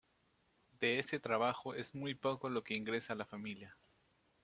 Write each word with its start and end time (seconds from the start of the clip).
De 0.79 0.97
este 0.97 1.19
trabajo 1.19 1.75
es 1.75 1.93
muy 1.93 2.15
poco 2.15 2.49
lo 2.49 2.63
que 2.63 2.73
ingresa 2.73 3.13
la 3.13 3.23
familia. 3.27 3.77